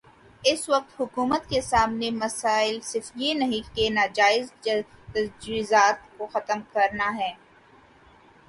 [0.43, 4.51] اس وقت حکومت کے سامنے مسئلہ صرف یہ نہیں ہے کہ ناجائز
[4.61, 7.33] تجاوزات کو ختم کرنا ہے۔